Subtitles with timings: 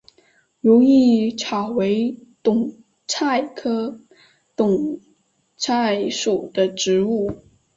[0.61, 2.73] 如意草为堇
[3.07, 3.99] 菜科
[4.57, 4.99] 堇
[5.55, 7.43] 菜属的植物。